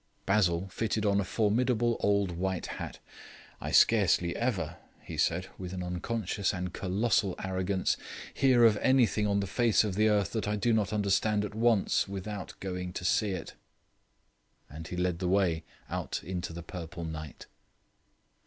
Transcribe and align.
Basil 0.25 0.67
fitted 0.69 1.05
on 1.05 1.19
a 1.21 1.23
formidable 1.23 1.95
old 1.99 2.31
white 2.31 2.65
hat. 2.65 2.97
"I 3.61 3.69
scarcely 3.69 4.35
ever," 4.35 4.77
he 5.03 5.15
said, 5.15 5.49
with 5.59 5.73
an 5.73 5.83
unconscious 5.83 6.55
and 6.55 6.73
colossal 6.73 7.35
arrogance, 7.43 7.97
"hear 8.33 8.63
of 8.63 8.77
anything 8.77 9.27
on 9.27 9.41
the 9.41 9.45
face 9.45 9.83
of 9.83 9.93
the 9.93 10.09
earth 10.09 10.31
that 10.31 10.47
I 10.47 10.55
do 10.55 10.73
not 10.73 10.91
understand 10.91 11.45
at 11.45 11.53
once, 11.53 12.07
without 12.07 12.59
going 12.59 12.93
to 12.93 13.05
see 13.05 13.29
it." 13.33 13.53
And 14.71 14.87
he 14.87 14.97
led 14.97 15.19
the 15.19 15.29
way 15.29 15.63
out 15.87 16.23
into 16.23 16.51
the 16.51 16.63
purple 16.63 17.03
night. 17.05 17.45